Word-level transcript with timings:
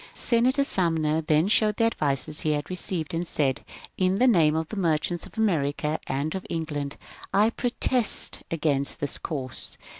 Senator 0.15 0.63
Sumner 0.63 1.21
then 1.21 1.47
showed 1.47 1.77
the 1.77 1.83
advices 1.83 2.41
he 2.41 2.53
had 2.53 2.71
received, 2.71 3.13
and 3.13 3.27
said, 3.27 3.63
In 3.99 4.15
the 4.15 4.25
name 4.25 4.55
of 4.55 4.69
the 4.69 4.75
merchants 4.75 5.27
of 5.27 5.37
America 5.37 5.99
and 6.07 6.33
of 6.33 6.43
England 6.49 6.97
I 7.31 7.51
protest 7.51 8.41
against 8.49 8.99
this 8.99 9.19
course." 9.19 9.77